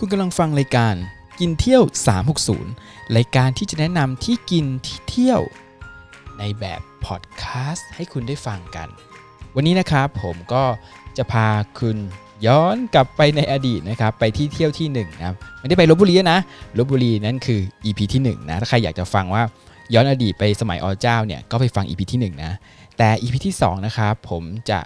[0.00, 0.94] คุณกำลังฟังรายการ
[1.40, 1.82] กินเที่ยว
[2.48, 5.40] 360 รายการที่จะแนะนำที่กินที่เที่ยว
[6.38, 8.88] ในแบบพอดแคสต์ให้คุณได้ฟังกัน
[9.54, 10.64] วันนี้นะครับผมก็
[11.16, 11.48] จะพา
[11.80, 11.96] คุณ
[12.46, 16.40] ย้อนกลับไปในอดีตนะครับ ไปที่เที่ยวที่1นะครับไม่ได้ไปลบบุรีนะ
[16.78, 19.42] ลบบุรีนั่นคือ EP ที่1นะถ้าใครอยากจะฟังว่า
[19.94, 22.52] ย้อนอดีตไปสมัยอเจ้าเนี่ยก็ไปฟัง EP ที่1นะ
[22.98, 24.80] แต่ EP ที่2นะครับผมจะ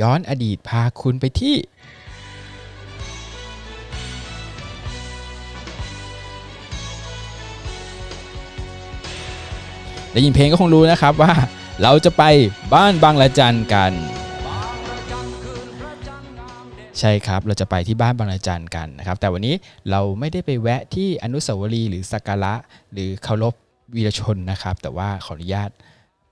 [0.00, 1.56] ย้อนอดีตพาคุณไปที่
[10.12, 11.32] ได้ยินเพลงก็คงรู้นะครับว่า
[11.82, 12.22] เราจะไป
[12.74, 13.92] บ้านบางละจันกัน
[16.98, 19.54] ใช่ครับเราจะไปที่บ้านบางละจันกันนะครับ แต่วันนี้
[19.90, 22.54] เราไม่ได้ไปแวะที่อนุสาวรีย์หรือสักการะ
[22.92, 23.54] หรือเคารพ
[23.94, 25.70] วีรชนนะครับ แต่ว่าขออนุญาต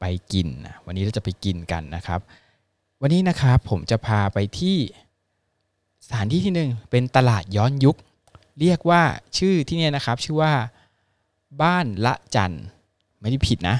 [0.01, 0.49] ไปกิน
[0.87, 2.21] วันนี้เราจะไปกินกันนะครับ
[3.03, 4.77] วันนี้นะครับผมจะพาไปที่
[6.05, 7.97] สถานที่ที่หนึ่งเป็นตลาดย้อนยุค
[8.61, 9.03] เรียกว่า
[9.39, 10.53] ชื่อที่นี่นะครับชื่อว่า
[11.63, 12.55] บ้านละจัน
[13.27, 13.77] ไม่ได้ผิดนะ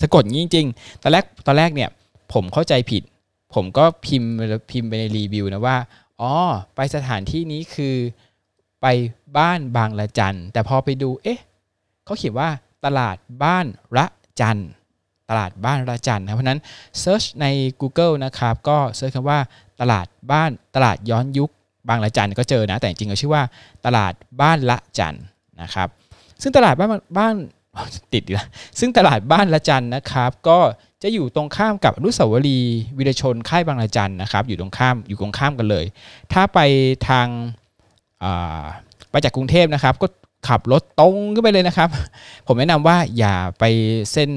[0.00, 1.90] สะกดงี้จริงๆตอนแรกตอนแรกเนี่ย
[2.32, 3.02] ผมเข้าใจผิด
[3.54, 4.30] ผมก็พิมพ์
[4.70, 5.76] พิมพ์ไปในรีวิวนะว่า
[6.20, 6.32] อ๋อ
[6.74, 7.96] ไปสถานที่นี้คือ
[8.80, 8.86] ไป
[9.38, 11.40] บ้านบางละจัน แต่พอไปดูเอ๊ะ
[12.04, 12.48] เขาเขียนว่า
[12.84, 13.66] ตลาดบ้าน
[13.96, 14.06] ระ
[14.40, 14.58] จัน
[15.30, 16.60] ตลาดบ้านระจันนะเพราะนั้น
[17.00, 17.46] search ใน
[17.80, 19.38] Google นะครับก็ search คำว่า
[19.80, 21.50] ตลาดบ้านตลาดย้อนยุค
[21.88, 23.42] บางระจันก็เจอนะ แต่จริงๆก็ชื่อว่า
[23.86, 25.14] ตลาดบ้านระจัน
[25.62, 25.88] นะครับ
[26.42, 27.34] ซึ่งตลาดบ้านบ้าน
[28.12, 30.58] ติดอีกแล้วซึ่งตลาดบ้านระจันนะครับ ก็
[31.02, 35.84] จะอยู่ตรงข้ามกับอนุสาวรีย์วีรชนค่ายบางระจันนะครับ อยู่ตรงข้ามอยู่ตรงข้ามกันเลย
[36.32, 36.58] ถ้าไป
[37.08, 37.26] ทาง
[39.10, 40.06] ไปจากกรุงเทพนะครับ ก็
[40.48, 41.88] ขับรถตรงขึ้นไปเลยนะครับ
[42.46, 43.64] ผมแนะนำว่าอย่าไป
[44.12, 44.30] เส้น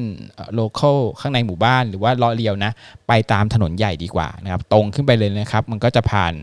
[0.53, 2.71] โลเคอลข้างในหมู่บ้านหรือว่าเลาะเลียวนะ
[3.07, 6.33] ไปตามถนนใหญ่ดีกว่านะครับ ตรงขึ้นไปเลยนะครับ มันก็จะผ่าน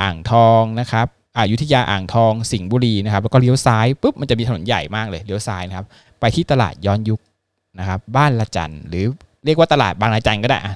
[0.00, 1.06] อ่างทองนะครับ
[1.38, 5.86] อายุทยาอ่างทองสิงห์บุรีนะครับแล้วก็เลี้ยวซ้ายปุ๊บมันจะมีถนนใหญ่มากเลยเลี้ยวซ้ายนะครับ
[6.20, 7.20] ไปที่ตลาดย้อนยุค
[7.78, 9.04] นะครับบ้านละจันหรือ
[9.44, 10.74] เรียกว่าตลาดบางละจันก็ได้อะ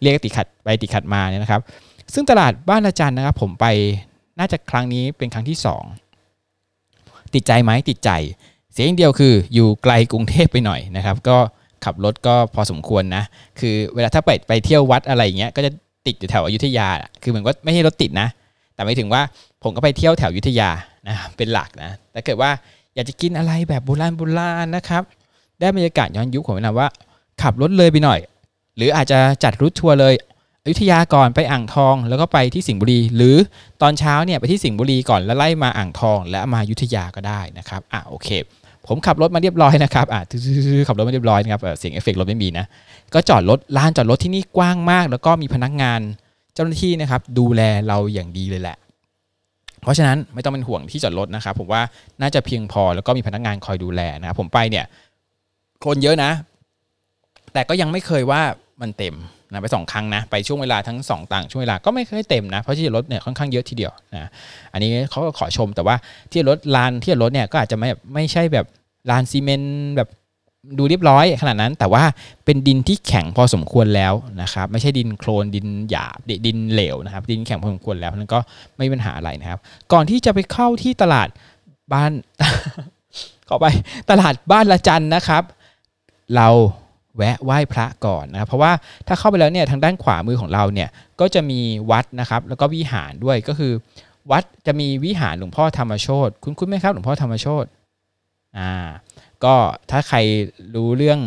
[0.00, 1.60] เรียกติขัดไปติขัดมาเนี่ยนะครับ
[2.14, 3.66] ซึ่งตลาดบ้านละจันนะครับ ผมไป
[4.38, 5.58] น่าจะครั้งนี้เป็นครั้งที่
[6.42, 8.10] 2 ติดใจไหมติดใจ
[8.72, 11.36] เสียอย่างเดียวคืออยู่ไกลกรุงเทพไปหน่อยนะครับ ก็
[11.84, 13.22] ขับรถก็พอสมควรนะ
[13.60, 15.70] คือเวลาถ้าไปไปเที่ยววัดอะไรอย่างเงี้ยก็จะ
[16.06, 16.88] ติดอยู่แถวอยุธยา
[17.22, 18.28] คือเหมือนว่าไม่ใช่รถติดนะ
[18.74, 19.22] แต่ไม่ถึงว่า
[19.62, 20.70] ผมก็ไปเที่ยวแถวอยุธยา
[21.08, 22.50] นะเป็นหลักนะแต่เกิดว่า
[22.94, 25.02] อยากจะกินอะไรแบบโบราณโบราณนะครับ
[25.58, 26.88] ได้บรรยากาศย้อนยุคผมแนะนำว่า
[27.42, 28.20] ขับรถเลยไปหน่อย
[28.76, 30.14] หรืออาจจะจัดรูททัวร์เลย
[30.64, 33.36] อยุธยาก่อนไปอ่างทองแล้วก็ไปที่สิงห์บุรี หรือ
[33.82, 38.28] ตอนเช้าเนี่ยไปที่สิงห์บุรีก่อนแล้วไล่มาอ่างทอง แล้วมาอยุธยาก็ได้นะครับอะโอเค
[38.86, 40.22] ผมขับรถมาเรียบร้อยนะครับอะ
[40.88, 42.64] ขับรถมาเรียบร้อยนะครับเสียงเอฟเฟกต์รถไม่มีนะ
[43.14, 46.00] ก็จอดรถลานจอดรถที่นี่กว้างมาก แล้วก็มีพนักงาน
[46.54, 48.76] เจ้าหน้าที่นะครับดูแลเราอย่างดีเลยแหละ
[49.82, 51.82] เพราะฉะนั้นไม่ต้องเป็นห่วงที่จอดรถนะครับผมว่า
[52.20, 54.84] น่าจะเพียงพอแล้วก็มีพนักงานคอยดูแลนะครับผมไปเนี่ย
[55.84, 56.30] คนเยอะนะ
[57.52, 58.42] แต่ก็ยังไม่เคยว่า
[58.82, 59.14] มันเต็ม
[59.52, 64.30] นะไปสองครั้งนะไปช่วงเวลาทั้งสองต่างช่วงเวลาก็ไม่เคยเต็มนะเพราะที่จอดรถเนี่ยค่อนข้างเยอะทีเดียวนะ
[64.72, 65.96] อันนี้เขาก็ขอชมแต่ว่า
[66.30, 68.66] ที่จอดรถลานที่จอดรถเนี่ยก็อาจจะไม่ไม่ใช่แบบ
[69.10, 70.08] ลานซีเมนต์แบบ
[70.78, 72.04] ดูเรียบร้อยขนาดนั้น แต่ว่า
[72.44, 78.40] เป็นดินที่แข็งพอสมควรแล้วนะครับ ไม่ใช่ดินโคลนดินหยาบดิดินเหลวนะครับ ดินแข็งพอสมควรแล้วนั้นก็
[78.76, 79.60] ไม่มีปัญหาอะไรนะครับ
[79.92, 81.28] ก่อนที่จะไปเข้าที่ตลาด
[81.92, 82.12] บ้าน
[83.48, 83.66] ขอไป
[84.10, 85.42] ตลาดบ้านละจันนะครับ
[86.36, 86.48] เรา
[87.16, 88.72] แวะไหว้พระก่อนนะครับ เพราะว่า
[89.06, 90.88] ถ้าเข้าไปแล้วเนี่ยทางด้านขวามือของเราเนี่ย
[91.20, 93.72] ก็จะมีวัดนะครับ แล้วก็วิหารด้วยก็คือ
[94.30, 97.64] วัดจะมีวิหารหลวงพ่อธรรมโชตคุณคุณไหมครับหลวงพ่อธรรมโชต
[98.58, 98.70] อ่า
[99.44, 99.54] ก็
[99.90, 100.18] ถ้าใคร
[100.74, 101.20] รู้เรื่อง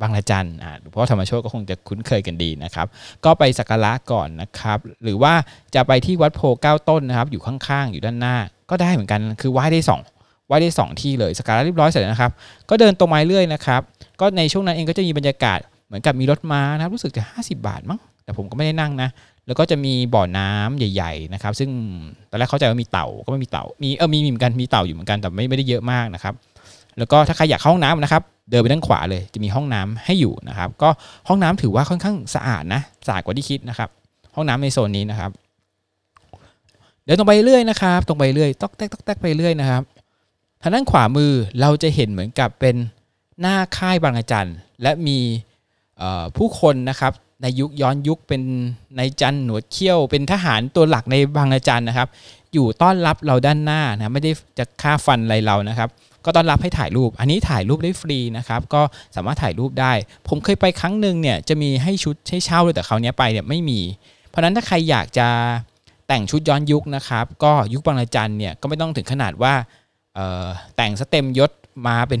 [0.00, 2.86] บางละจันอ่าหลวงพ่อธรรมโชตก็คงจะคุ้นเคยกันดีนะครับ
[3.24, 5.32] ก็ไปสักการะก่อนนะครับ หรือว่า
[5.74, 8.36] จะไปที่วัดโพเก้าต้นนะครับ อยู่ข้างๆ อยู่ด้านหน้า
[8.70, 10.00] ก็ได้เหมือนกันคือไหว้ได้สอง
[10.46, 12.32] ไหว้ได้สองที่เลยสักการะเรียบร้อยเสร็จนะครับ
[12.70, 13.80] ก็เดินตรงมาเรื่อยนะครับ
[14.20, 19.08] ก็ในช่วงนั้นเองก็จะมีบรรยากาศเหมือนกับมีรถม้านะครับ รู้สึกจะ 50 บาทมั้งแต่ผมก็ไม่ได้นั่งนะ
[19.46, 21.70] แล้วก็จะมีบ่อน้ำใหญ่ ๆ นะครับ ซึ่ง
[22.30, 26.34] ตอนแรกเข้าใจว่ามีเต่าก็ไม่มีเต่า มีเออมีเหมือนกันมีเต่าอยู่เหมือนกันแต่ไม่ไม่ได้เยอะมากนะครับ
[26.98, 30.88] แล้วก็ถ้าใครอยากเข้าห้องน้ำนะครับ เดินไปด้านขวาเลยจะมีห้องน้ำให้อยู่นะครับ ก็
[31.28, 33.88] ห้องน้ำถือว่าค่อนข้างสะอาดนะสะอาดกว่าที่คิดนะครับ
[34.34, 35.30] ห้องน้ำในโซนนี้นะครับ
[37.04, 39.82] เดินตรงไปเรื่อยนะครับ ตรงไปเรื่อยตอกแตกตอกแตกไปเรื่อยนะครับ
[40.62, 42.76] ทางด้านขวามือเราจะเห็นเหมือนกับเป็น
[43.40, 44.50] หน้าค่ายบางอาจัน
[44.82, 45.18] และมี
[46.36, 48.42] ผู้คนนะครับในยุคย้อนยุคเป็น
[48.98, 52.08] นายจันหนวดเขี้ยว เป็นทหารตัวหลักในบางอาจันนะครับ
[52.52, 55.88] อยู่ต้อนรับเราด้านหน้านะไม่ได้จะฆ่าฟันอะไรเรานะครับ
[56.24, 58.82] ก็ต้อนรับให้ถ่ายรูป อันนี้ถ่ายรูปได้ฟรีนะครับก็
[59.16, 59.92] สามารถถ่ายรูปได้
[60.28, 63.80] ผมเคยไปครั้งหนึ่งเนี่ยจะมีให้ชุดให้เช่าเลยแต่คราวนี้ไปเนี่ยไม่มี
[64.28, 65.28] เพราะนั้นถ้าใครอยากจะ
[66.08, 69.54] แต่งชุดย้อนยุคนะครับ ก็ยุคบางระจันเนี่ยก็ไม่ต้องถึงขนาดว่า
[70.76, 71.50] แต่งสเต็มยศ
[71.86, 72.20] มาเป็น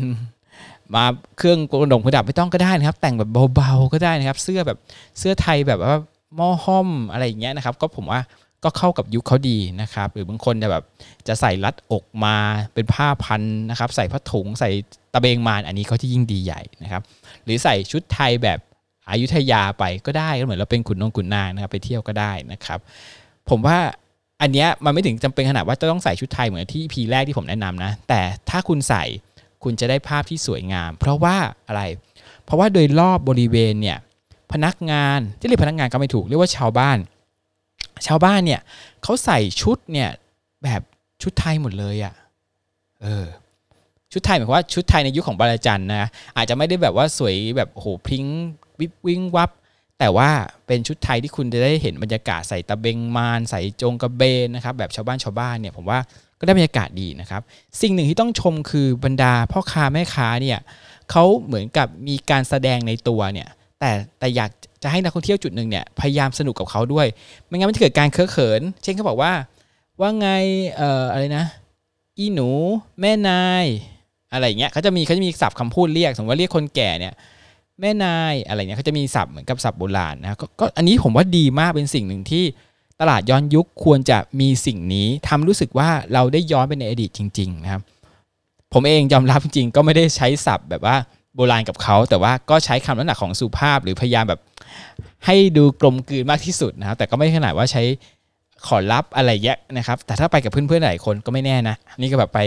[0.94, 1.04] มา
[1.38, 4.78] เครื่องกระดงประดับไม่ต้องก็ได้นะครับ แต่งแบบเบาๆก็ได้นะครับ เสื้อแบบ
[5.18, 5.94] เสื้อไทยแบบว่า
[6.36, 8.20] หม้อห้อมอะไรอย่างเงี้ยนะครับ ก็ผมว่า
[8.64, 10.84] ก็เข้ากับยุคเขาดีนะครับ หรือบางคนจะแบบ
[11.28, 12.36] จะใส่รัดอกมา
[12.74, 14.70] เป็นผ้าพันนะครับ ใส่ผ้าถุงใส่
[15.12, 17.02] ตะเบงมานอันนี้เขาจะยิ่งดีใหญ่นะครับ
[17.44, 18.58] หรือใส่ชุดไทยแบบ
[19.10, 22.78] อายุทยาไปก็ได้ก็เหมือนเราเป็นขุนนงขุนนางนะครับ ไปเที่ยวก็ได้นะครับ
[23.50, 23.78] ผมว่า
[24.42, 28.20] อันเนี้ยมันไม่ถึงจำเป็นขนาดว่าจะต้องใส่ชุดไทยเหมือนที่พีแรกที่ผมแนะนำนะ แต่
[28.50, 29.04] ถ้าคุณใส่
[29.64, 31.36] คุณจะได้ภาพที่สวยงาม เพราะว่า
[31.68, 31.82] อะไร
[32.44, 33.98] เพราะว่าโดยรอบบริเวณเนี่ย
[34.52, 36.98] พนักงานที่เรียกพนักงานก็ไม่ถูกเรียกว่าชาวบ้าน
[38.06, 38.60] ชาวบ้านเนี่ย
[39.02, 40.10] เขาใส่ชุดเนี่ย
[40.64, 40.82] แบบ
[41.22, 42.14] ชุดไทยหมดเลยอะ่ะ
[43.02, 43.26] เออ
[44.12, 48.24] ชุดไทยหมายความว่าชุดไทยในยุคขของบาลจันนะอาจจะไม่ได้แบบว่าสวยแบบโหพริ้ง
[48.80, 49.50] วิบวิงวับ
[49.98, 50.30] แต่ว่า
[50.66, 55.98] เป็นชุดไทยที่คุณจะได้เห็นบรรยากาศใส่ตะเบงมาน ใส่จงกระเบนนะครับแบบชาวบ้านชาวบ้านเนี่ยผมว่า
[56.38, 57.42] ก็ได้บรรยากาศดีนะครับ
[57.80, 60.58] สิ่งหนึ่งที่ต้องชมคือบรรดาพ่อค้าแม่ค้าเนี่ย
[61.10, 63.48] เขาเหมือนกับมีการแสดงในตัวเนี่ย
[63.80, 64.50] แต่แต่อยาก
[64.82, 67.06] จะให้นักท่องเที่ยวจุดหนึ่งเนี่ยพยายามสนุกกับเขาด้วย
[67.46, 69.32] ไม่งั้นมันจะเกิดการเคอะเขิน เช่นเขาบอกว่า
[70.00, 70.28] ว่าไง
[70.76, 71.44] เอ่ออะไรนะ
[72.18, 72.50] อีหนู
[73.00, 73.64] แม่นาย
[74.32, 77.14] อะไรเงี้ยเขาจะมีเขาจะมีศัพท์คำพูดเรียก สมมติว่าเรียกคนแก่เนี่ย
[77.80, 82.44] แม่นายอะไรเงี้ยเขาจะมีศัพท์เหมือนกับศัพท์โบราณนะกก็อันนี้ผมว่าดีมากเป็นสิ่งหนึ่งที่
[83.00, 87.82] ตลาดย้อนยุคควรจะมีสิ่งนี้ทำรู้สึกว่าเราได้ย้อนไปในอดีตจริง ๆ นะครับ
[88.72, 90.96] ผมเองยอมรับจริงก็ไม่ได้ใช้ศัพท์แบบว่า
[91.36, 94.40] โบราณกับเขา แต่ว่าก็ใช้คำน้ำหนักของสุภาพหรือพยายามแบบ
[95.26, 97.82] ให้ดูกลมกลืนมากที่สุดนะครับ แต่ก็ไม่ขนาดว่าใช้
[98.66, 102.38] ขอรับอะไรแยะนะครับ แต่ถ้าไปกับเพื่อนๆหลายคนก็ไม่แน่นะ นี่ก็แบบไป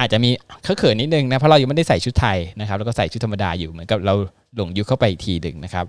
[0.00, 0.30] อาจจะมี
[0.62, 4.14] เขินนิดนึงนะ เพราะเรายังไม่ได้ใส่ชุดไทยนะครับ แล้วก็ใส่ชุดธรรมดาอยู่เหมือนกับเรา
[4.56, 5.84] หลงยุคเข้าไปอีกทีหนึ่งนะครับ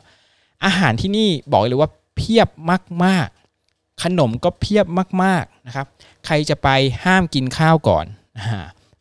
[0.66, 2.48] อาหารที่นี่บอกเลยว่าเพียบ
[3.06, 4.86] มากๆ ขนมก็เพียบ
[5.24, 5.86] มากๆนะครับ
[6.26, 6.70] ใครจะไป
[7.06, 8.06] ห้ามกินข้าวก่อน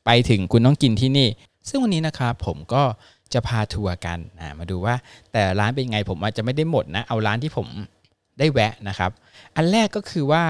[0.07, 1.29] ไปถึงคุณต้องกินที่นี่
[1.69, 2.83] ซึ่งวันนี้นะครับผมก็
[3.35, 4.95] จะพาทัวร์กันนะมาดูว่า
[5.33, 7.67] แต่ร้านเป็นไงผมอาจจะไม่ได้หมดนะ เอาร้านที่ผม
[8.39, 9.11] ได้แวะนะครับ
[9.57, 10.45] อันแรกก็คือว่า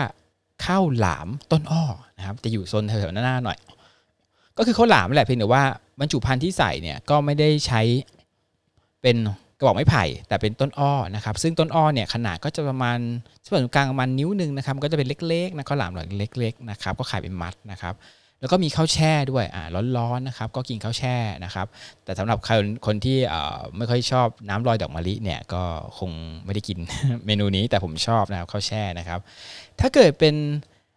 [0.64, 1.84] ข้าวหลามต้นอ้อ
[2.18, 3.58] นะครับจะอยู่โซนแถวๆหน้าหน่อย
[4.58, 5.64] ก็คือข้าวหลามแหละเพียงแต่ว่า
[6.00, 7.80] บรรจุภัณฑ์ที่ใส่เนี่ยก็ไม่ได้ใช้
[9.02, 9.16] เป็น
[9.58, 12.98] กระบอกไม้ไผ่ แต่เป็นต้นอ้อนะครับซึ่งต้นอ้อเนี่ยขนาดก็จะประมาณ
[13.48, 17.94] ส่วนกลางประมาณนิ้วหนึ่งนะครับก็จะเป็นเล็กๆนะข้าวหลามหลังเล็กๆนะครับก็ขายเป็นมัดนะครับ
[18.44, 19.64] แล้วก็มีข้าวแช่ด้วยอ่า
[19.96, 21.66] ร้อนๆนะครับก็กินข้าวแช่นะครับ
[22.04, 25.62] แต่สำหรับคนคนที่เอ่อไม่ค่อยชอบน้ำลอยดอกมะลิเนี่ยก็
[25.98, 26.10] คง
[26.44, 26.78] ไม่ได้กิน
[27.26, 29.20] เมนูนี้แต่ผมชอบนะครับข้าวแช่นะครับ
[29.80, 30.34] ถ้าเกิดเป็น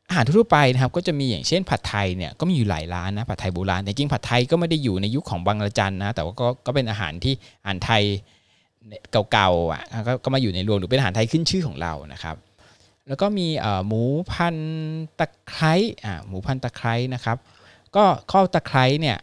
[0.07, 8.03] อาหารทั่วไปนะครับก็จะมีอย่างเช่นผัดไทยเนี่ยก็มีอยู่หลายร้านนะผัดไทยโบราณแต่จริงผัดไทยก็ไม่ได้อยู่ในยุคของบางระจันนะแต่ว่าก็ก็เป็นอาหารที่อาหารไทย
[9.31, 9.83] เก่าๆอะ
[10.23, 12.35] ก็มาอยู่ในรวมหรือเป็นอาหารไทยขึ้นชื่อของเรานะครับ
[13.07, 13.47] แล้วก็มี
[13.87, 14.55] หมูพัน
[15.19, 15.73] ตะไคร้
[16.05, 17.37] อ่าหมูพันตะไคร้นะครับ
[17.95, 19.17] ก็ข้อตะไคร้เนี่ย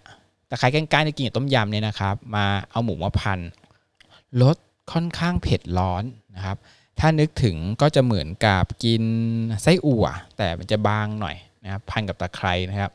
[0.51, 3.39] ตะไคร้ก้านๆที่กินกับต้มยำเนี่ยนะครับ มาเอาหมูมาพัน
[4.43, 4.57] รส
[4.93, 6.05] ค่อนข้างเผ็ดร้อน
[6.37, 6.57] นะครับ
[7.01, 9.03] ถ้านึกถึงก็จะเหมือนกับกิน
[9.63, 12.91] ไส้อั่วแต่มันจะบางหน่อยนะครับพันกับตะไคร้นะครับ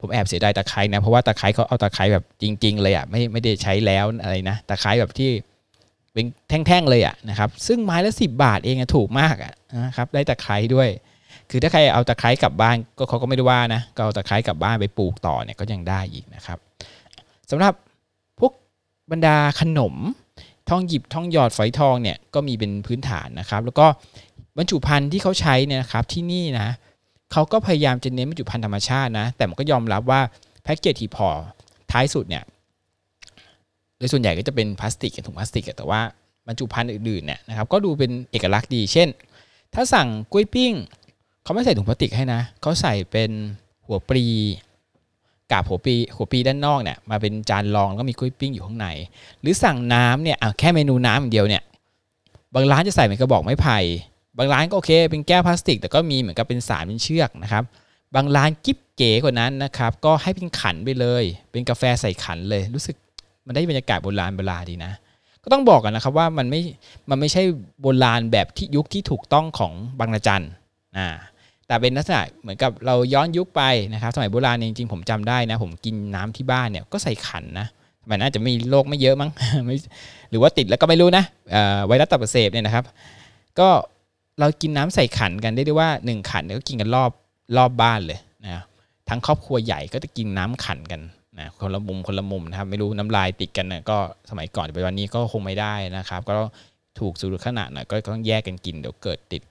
[0.00, 5.30] ผมแอบเสียดายตะไคร้นะเพราะว่าตะไคร้เขาเอาตะไคร้แบบจริง ๆ เลยอะไม่ไม่ได้ใช้แล้วอะไรนะตะไคร้แบบที่
[6.14, 9.52] เป็นแท่งๆเลยอะนะครับซึ่งไม้ละ 10 บาทเองถูกมากอะ
[9.86, 10.88] นะครับได้ตะไคร้ด้วย
[11.50, 16.58] คือถ้าใครเอาตะไคร้กลับบ้านก็เขาก็ไม่ได้ว่านะก็เอาตะไคร้กลับบ้านไปปลูกต่อเนี่ยก็ยังได้อีกนะครับ
[17.50, 17.74] สำหรับ
[18.38, 18.52] พวก
[19.10, 19.94] บรรดาขนม
[20.68, 23.86] ทองหยิบทองหยอดฝอยทองเนี่ยก็มีเป็นพื้นฐานนะครับ แล้วก็
[24.58, 26.68] บรรจุภัณฑ์ที่เขาใช้เนี่ยนะครับที่นี่นะ
[27.32, 30.20] เขาก็พยายามจะเน้นบรรจุภัณฑ์ธรรมชาตินะแต่มันก็ยอมรับว่า
[30.62, 31.28] แพ็กเกจที่พอ
[31.92, 32.44] ท้ายสุดเนี่ย
[34.06, 36.00] ยส่วนใหญ่ก็จะเป็นพลาสติกถุงพลาสติกแต่ว่า
[36.46, 39.08] บรรจุภัณฑ์อื่นๆเนี่ยนะครับก็ดูเป็นเอกลักษณ์ดี เช่น
[39.74, 40.72] ถ้าสั่งกล้วยปิ้ง
[41.42, 43.30] เขาไม่ใส่ถุงพลาสติกให้นะเขาใส่เป็น
[43.86, 44.26] หัวปลี
[45.52, 48.88] กาบหัวปีหัวปีด้านนอกเนี่ยมาเป็นจานรองแล้วก็มีกล้วยปิ้งอยู่ข้างใน
[49.40, 51.62] หรือสั่งน้ำเนี่ยแค่เมนูน้ำอย่างเดียวเนี่ย
[52.54, 53.78] บางร้านจะใส่เป็นกระบอกไม้ไผ่
[54.38, 57.64] บางร้านก็โอเค เป็นแก้วพลาสติก แต่ก็มีเหมือนกับเป็นสารเป็นเชือกนะครับ
[58.14, 62.96] บางร้านกิ๊บเก๋กว่านั้นนะครับก็ให้เป็นขันไปเลย เป็นกาแฟใส่ขันเลย รู้สึก
[63.46, 64.92] มันได้บรรยากาศโบราณโบราณดีนะ
[65.42, 66.60] ก็ต้องบอกกันนะครับว่ามันไม่
[67.10, 67.42] มันไม่ใช่
[67.80, 70.44] โบราณแบบที่ยุคที่ถูกต้องของบางระจัน
[70.96, 71.08] อ่า
[71.66, 77.66] แต่เป็นลักษณะเหมือนกับเราย้อนยุคไปนะครับ สมัยโบราณจริงๆผมจำได้นะ ผมกินน้ำที่บ้านเนี่ยก็ใส่ขันนะ
[78.10, 79.30] มันน่าจะมีโรคไม่เยอะมั้ง
[80.30, 81.24] หรือว่าติดแล้วก็ไม่รู้นะ
[81.86, 82.84] ไวรัสตับอักเสบเนี่ยนะครับ
[83.58, 83.68] ก็
[84.40, 87.10] เรากินน้ำใส่ขันกันได้ด้วยว่า 1 ขันก็กินกันรอบ
[87.56, 88.62] รอบบ้านเลยนะ
[89.08, 91.00] ทั้งครอบครัวใหญ่ก็จะกินน้ำขันกัน
[91.38, 93.98] นะคนละมุมคนละมุมนะครับไม่รู้น้ำลายติดกันนะก็
[94.30, 96.32] สมัยก่อนไปวันนี้ก็คงไม่ได้นะครับ ก็
[97.00, 99.42] ถูกสูตรขนาดหน่อยก็ต้องแยกกันกินเดี๋ยวเกิดติด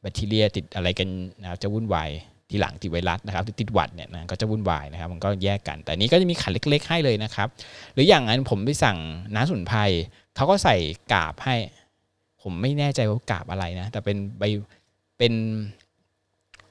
[0.00, 1.08] แบคทีเรียติดอะไรกัน
[1.40, 2.10] นะจะวุ่นวาย
[2.50, 7.48] ทีหลังติดไวรัสนะครับติดหวัดเนี่ยนะก็จะวุ่นวายนะครับ มันก็แยกกันแต่นี้ก็จะมีขันเล็ก ๆ ให้เลยนะครับ
[7.92, 8.98] หรืออย่างนั้นผมไปสั่ง
[9.34, 9.78] น้ำสุนไพร
[10.36, 10.76] เขาก็ใส่
[11.12, 11.56] กาบให้
[12.42, 14.42] ผมไม่แน่ใจว่ากาบอะไรนะ แต่เป็นใบ
[15.18, 15.32] เป็น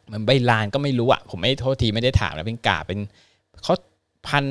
[0.05, 2.99] เหมือนใบลานก็ไม่รู้อะผมไม่โทษทีไม่ได้ถามแล้วเป็นกาบเป็น
[3.63, 3.73] เขา
[4.27, 4.45] พัน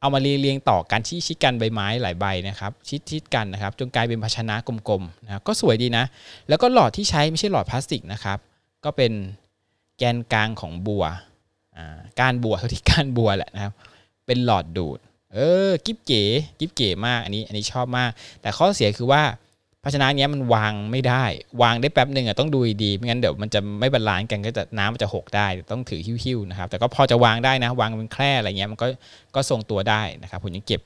[0.00, 4.56] เอามาเรียงต่อกันชี้ชิดกันใบไม้หลายใบนะครับ ชิดชิดกันนะครับ จนกลายเป็นภาชนะ
[4.88, 6.04] กลมๆนะก็สวยดีนะ
[6.48, 8.38] แล้วก็หลอดที่ใช้ไม่ใช่หลอดพลาสติกนะครับ
[8.84, 9.12] ก็เป็น
[9.98, 11.04] แกนกลางของบัว
[12.20, 13.72] กานบัวเท่าที่กานบัวแหละนะครับ
[14.26, 14.98] เป็นหลอดดูด
[15.32, 16.22] เออ กิ๊บเก๋
[16.58, 19.22] กิ๊บเก๋มาก อันนี้ อันนี้ชอบมาก แต่ข้อเสียคือว่า
[19.84, 21.24] ภาชนะนี้ยมันวางไม่ได้
[21.62, 28.86] วางได้แป๊บหนึ่งอะต้องดูดีไม่งั้นเดี๋ยวมันจะไม่ balance กันก็จะน้ำมันจะหกได้ต้องถือหิ้วๆนะครับแต่ก็พอจะวางได้นะ วางเป็นแคร่อะไรเงี้ยมันก็
[29.34, 30.80] ก็ทรงตัวได้นะครับผมยังเก็บ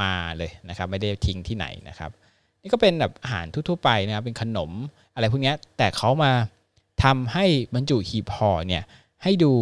[0.00, 2.10] มาเลยนะครับ ไม่ได้ทิ้งที่ไหนนะครับ
[2.62, 4.70] นี่ก็เป็นแบบอาหารทั่วๆไปนะครับเป็นขนม
[5.14, 6.32] อะไรพวกนี้แต่เขามา
[7.04, 8.82] ทำให้บรรจุหีบห่อเนี่ย
[9.22, 9.52] ให้ดู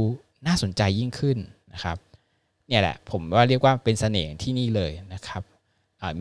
[0.47, 1.39] น่าสนใจยิ่งขึ้น
[1.73, 1.97] นะครับ
[2.69, 5.43] เนี่ยแหละผมว่าเรียกว่าเป็นเสน่ห์ที่นี่เลยนะครับ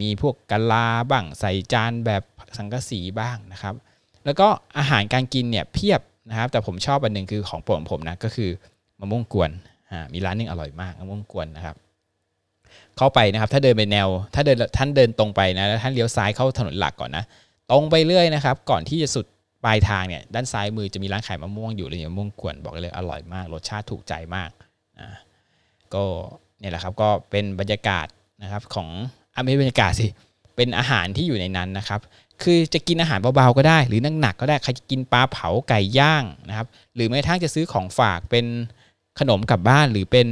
[0.01, 2.23] มีพวกกะลาบ้างใส่จานแบบ
[2.57, 3.75] สังกะสีบ้างนะครับ
[4.25, 8.49] แล้วก็อาหารการกินเนี่ยเพียบนะครับ แต่ผมชอบอันหนึ่งคือของโปรดของผมนะก็คือ
[8.99, 9.51] มะม่วงกวน
[10.13, 11.75] มีร้านนึงอร่อยมากมะม่วงกวนนะครับ
[12.97, 17.23] เข้าไปนะครับ ถ้าเดินไปแนว ถ้าเดินท่านเดินตรงไปนะแล้วท่านเลี้ยวซ้ายเข้าถนนหลักก่อนนะ
[17.71, 19.25] ตรงไปเรื่อยนะครับ ก่อนที่จะสุด
[19.65, 24.49] ปลายทางเนี่ยด้านซ้ายมือจะมีร้านขายมะม่วงอยู่เลยมะม่วงกวนบอกเลยอร่อยมาก รสชาติถูกใจมาก
[24.99, 25.07] อ่า
[25.93, 26.03] ก็
[26.59, 28.07] เนี่ยแหละครับก็เป็นบรรยากาศ
[28.43, 28.89] นะครับของ
[29.33, 30.07] อ่ไม่บรรยากาศสิ
[30.55, 32.01] เป็นอาหารที่อยู่ในนั้นนะครับ
[32.43, 38.45] คือจะกินอาหารเบาๆก็ได้ หรือนักหนักก็ได้ใครจะกินปลาเผาไก่ย่างนะครับ หรือแม้กระทั่งจะซื้อของฝากเป็น
[39.19, 40.27] ขนมกลับบ้านหรือเป็น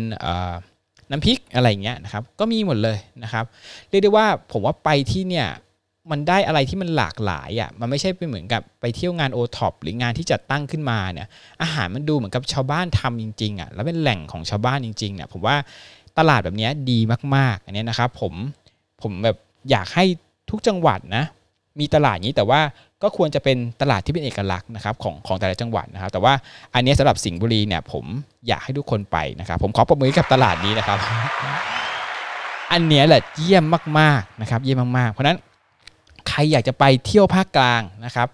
[1.12, 3.46] น้ำพริกอะไรเงี้ยนะครับ ก็มีหมดเลยนะครับ
[3.90, 5.48] เรียกได้ว่าผมว่าไปที่เนี่ย
[6.12, 11.28] มันได้อะไรที่มันหลากหลายอะ มันไม่ใช่เป็นเหมือนกับไปเที่ยวงานโอท็อปหรืองานที่จัดตั้งขึ้นมาเนี่ย
[11.62, 15.56] อาหารมันดูเหมือนกับชาวบ้านทำจริงๆอะ แล้วเป็นแหล่งของชาวบ้านจริงๆเนี่ย ผมว่า
[16.18, 17.00] ตลาดแบบนี้ดี
[17.36, 18.34] มากๆ อันนี้นะครับผม
[19.02, 19.38] ผมแบบ
[19.70, 20.06] อยากให้
[20.50, 21.24] ทุกจังหวัดนะ
[21.80, 22.62] มีตลาดนี้แต่ว่า
[23.04, 26.34] ก็ควรจะเป็นตลาดที่เป็นเอกลักษณ์นะครับของของแต่ละจังหวัดนะครับ แต่ว่า
[26.74, 28.06] อันนี้สำหรับสิงห์บุรีเนี่ยผม
[28.48, 30.98] อยากให้ทุกคนไปนะครับ ผมขอประมือกับตลาดนี้นะครับ
[32.72, 33.64] อันนี้แหละเยี่ยม
[34.00, 35.38] มากๆนะครับ เยี่ยมมากๆ เพราะนั้น
[36.28, 38.28] ใครอยากจะไปเที่ยวภาคกลางนะครับ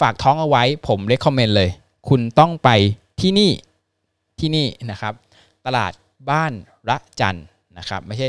[0.00, 1.70] ฝากท้องเอาไว้ผมเลคคอมเมนต์เลย
[2.08, 2.68] คุณต้องไป
[3.20, 3.50] ที่นี่
[4.40, 5.12] ที่นี่นะครับ
[5.66, 5.92] ตลาด
[6.30, 6.52] บ้าน
[6.88, 7.38] ระจัน
[7.78, 8.28] นะครับไม่ใช่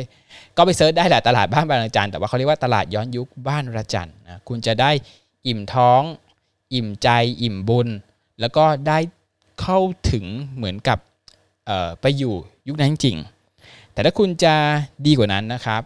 [0.57, 4.91] ก็ไป search ได้แหละตลาดบ้านระจันแต่ว่าเขาเรียกว่าตลาดย้อนยุคบ้านระจันนะคุณจะได้
[5.47, 6.01] อิ่มท้อง
[6.73, 7.09] อิ่มใจ
[7.41, 7.87] อิ่มบุญ
[8.39, 8.99] แล้วก็ได้
[9.61, 9.79] เข้า
[10.11, 10.25] ถึง
[10.55, 10.99] เหมือนกับ
[12.01, 12.33] ไปอยู่
[12.67, 13.17] ยุคนั้นจริง
[13.93, 14.53] แต่ถ้าคุณจะ
[15.05, 15.81] ดีกว่านั้นนะครับ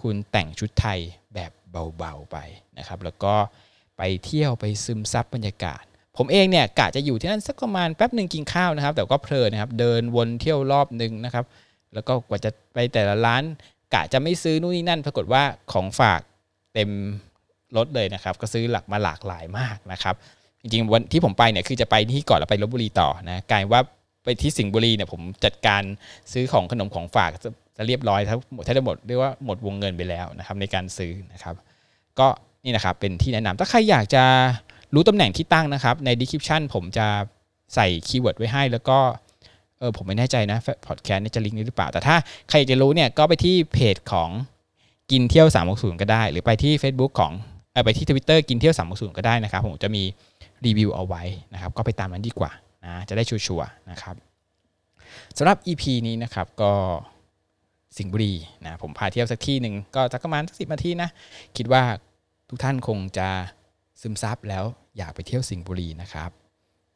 [0.00, 0.98] คุณแต่งชุดไทย
[1.34, 1.52] แบบ
[1.98, 2.36] เบาๆไป
[2.78, 3.34] นะครับ แล้วก็
[3.96, 5.82] ไปเที่ยวไปซึมซับบรรยากาศ
[6.16, 11.44] ผมเองเนี่ยกะจะอยู่ที่นั่นสักประมาณแป๊บหนึ่งกินข้าวนะครับ แต่ก็เพลินนะครับ เดินวนเที่ยวรอบหนึ่งนะครับ
[11.94, 13.42] แล้วก็กว่าจะไปแต่ละร้าน
[13.94, 16.20] กะจะไม่ซื้อนู่นนี่นั่น ปรากฏว่าของฝาก
[16.74, 16.90] เต็ม
[17.76, 20.14] รถเลยนะครับ ก็ซื้อหลักมาหลากหลายมากนะครับ
[20.62, 23.82] จริงๆวันที่ผมไปเนี่ยคือจะไปที่ก่อนแล้วไปลบบุรีต่อนะกลายว่า
[24.24, 25.82] ไปที่สิงห์บุรีเนี่ยผมจัดการ
[26.32, 27.30] ซื้อของขนมของฝาก
[27.76, 31.54] จะเรียบร้อยทั้งหมดทั้งหมดเรียกว่าหมดวงเงินไปแล้วนะครับในการซื้อนะครับ
[32.18, 32.28] ก็
[32.64, 34.24] นี่นะครับเป็นที่แนะนำถ้าใครอยากจะ
[34.94, 37.06] รู้ตำแหน่งที่ตั้งนะครับ ใน description ผมจะ
[37.74, 38.98] ใส่ keyword ไว้ให้ แล้วก็
[39.84, 42.16] ออผมไม่แน่ใจนะพอดแคสต์นี่จะลิงก์นี้หรือเปล่า แต่ถ้า
[42.50, 44.30] ใครจะรู้เนี่ยก็ไปที่เพจของ
[45.10, 47.32] กินเที่ยว 360 ก็ได้ หรือไปที่ Facebook ของ
[47.74, 50.02] ออไปที่ Twitter กินเที่ยว 360 ก็ได้นะครับ ผมจะมี
[50.64, 51.22] รีวิวเอาไว้
[51.52, 52.50] นะครับ ก็ไปตามนั้นดีกว่า
[52.84, 54.14] นะจะได้ชัวร์นะครับ
[55.36, 56.72] สำหรับ EP นี้นะครับก็
[57.98, 61.08] สิงห์บุรีนะผมพาเที่ยวสักที่หนึ่งก็สักประมาณสักสิบนาทีนะ
[61.56, 61.82] คิดว่า
[62.48, 63.28] ทุกท่านคงจะ
[64.00, 64.64] ซึมซับแล้ว
[64.96, 66.30] อยากไปเที่ยวสิงห์บุรีนะครับ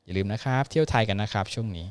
[0.04, 1.87] อย่าลืมนะครับ เที่ยวไทยกันนะครับช่วงนี้